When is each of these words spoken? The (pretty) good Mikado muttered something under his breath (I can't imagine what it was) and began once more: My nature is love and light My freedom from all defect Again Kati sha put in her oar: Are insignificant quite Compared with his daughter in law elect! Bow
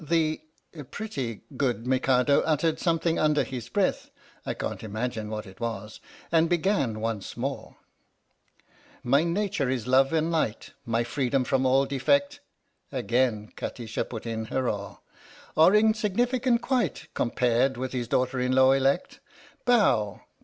The 0.03 0.41
(pretty) 0.89 1.41
good 1.55 1.85
Mikado 1.85 2.41
muttered 2.43 2.79
something 2.79 3.19
under 3.19 3.43
his 3.43 3.69
breath 3.69 4.09
(I 4.47 4.55
can't 4.55 4.81
imagine 4.83 5.29
what 5.29 5.45
it 5.45 5.59
was) 5.59 5.99
and 6.31 6.49
began 6.49 6.99
once 7.01 7.37
more: 7.37 7.75
My 9.03 9.23
nature 9.23 9.69
is 9.69 9.85
love 9.85 10.11
and 10.11 10.31
light 10.31 10.71
My 10.87 11.03
freedom 11.03 11.43
from 11.43 11.67
all 11.67 11.85
defect 11.85 12.39
Again 12.91 13.51
Kati 13.55 13.87
sha 13.87 14.01
put 14.03 14.25
in 14.25 14.45
her 14.45 14.67
oar: 14.67 15.01
Are 15.55 15.75
insignificant 15.75 16.63
quite 16.63 17.05
Compared 17.13 17.77
with 17.77 17.93
his 17.93 18.07
daughter 18.07 18.39
in 18.39 18.53
law 18.53 18.71
elect! 18.71 19.19
Bow 19.65 20.21